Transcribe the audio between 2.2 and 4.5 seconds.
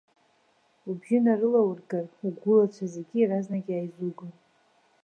угәылацәа зегьы иаразнак иааизугон.